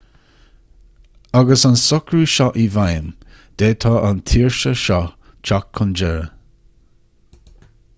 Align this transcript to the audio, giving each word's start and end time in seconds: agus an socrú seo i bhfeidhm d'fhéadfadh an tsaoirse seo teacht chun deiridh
agus 1.39 1.65
an 1.69 1.75
socrú 1.81 2.21
seo 2.37 2.47
i 2.65 2.65
bhfeidhm 2.77 3.05
d'fhéadfadh 3.25 4.09
an 4.09 4.25
tsaoirse 4.31 4.75
seo 4.85 5.01
teacht 5.51 5.71
chun 5.81 5.97
deiridh 6.01 6.31